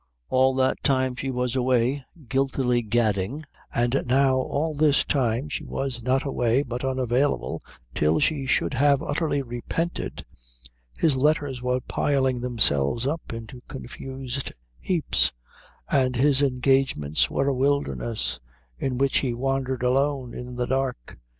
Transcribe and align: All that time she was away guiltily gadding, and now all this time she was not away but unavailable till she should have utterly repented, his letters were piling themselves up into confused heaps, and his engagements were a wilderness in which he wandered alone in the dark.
All 0.29 0.55
that 0.55 0.81
time 0.81 1.15
she 1.15 1.29
was 1.29 1.55
away 1.55 2.03
guiltily 2.27 2.81
gadding, 2.81 3.43
and 3.71 4.01
now 4.07 4.37
all 4.37 4.73
this 4.73 5.05
time 5.05 5.47
she 5.47 5.63
was 5.63 6.01
not 6.01 6.25
away 6.25 6.63
but 6.63 6.83
unavailable 6.83 7.61
till 7.93 8.19
she 8.19 8.47
should 8.47 8.73
have 8.73 9.03
utterly 9.03 9.43
repented, 9.43 10.25
his 10.97 11.17
letters 11.17 11.61
were 11.61 11.81
piling 11.81 12.41
themselves 12.41 13.05
up 13.05 13.31
into 13.31 13.61
confused 13.67 14.51
heaps, 14.79 15.33
and 15.87 16.15
his 16.15 16.41
engagements 16.41 17.29
were 17.29 17.47
a 17.47 17.53
wilderness 17.53 18.39
in 18.79 18.97
which 18.97 19.19
he 19.19 19.35
wandered 19.35 19.83
alone 19.83 20.33
in 20.33 20.55
the 20.55 20.65
dark. 20.65 21.19